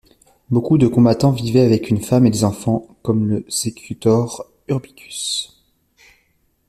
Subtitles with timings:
[0.49, 5.63] Beaucoup de combattants vivaient avec une femme et des enfants, comme le sécutor Urbicus.